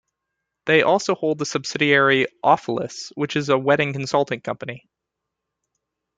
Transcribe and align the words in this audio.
They 0.65 0.81
also 0.81 1.13
hold 1.13 1.39
a 1.43 1.45
subsidiary 1.45 2.25
"Ofelis", 2.43 3.11
which 3.13 3.35
is 3.35 3.49
a 3.49 3.57
wedding 3.59 3.93
consulting 3.93 4.41
company. 4.41 4.89